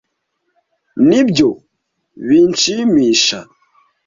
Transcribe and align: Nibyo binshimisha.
Nibyo 1.07 1.49
binshimisha. 2.27 3.39